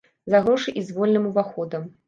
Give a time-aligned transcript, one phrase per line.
[0.35, 1.89] За грошы і з вольным уваходам.